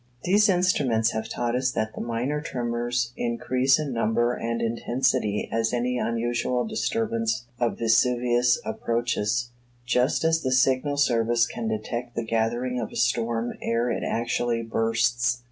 [0.23, 5.73] These instruments have taught us that the minor tremors increase in number and intensity as
[5.73, 9.51] any unusual disturbance of Vesuvius approaches;
[9.85, 14.63] just as the Signal Service can detect the gathering of a storm ere it actually
[14.63, 15.37] bursts.